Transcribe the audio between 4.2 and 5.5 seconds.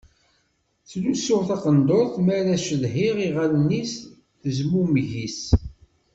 d uzmumeg-is.